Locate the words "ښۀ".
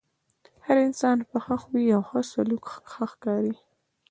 1.43-1.55, 2.09-2.21, 2.91-3.05